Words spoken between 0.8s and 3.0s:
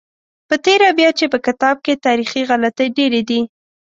بیا چې په کتاب کې تاریخي غلطۍ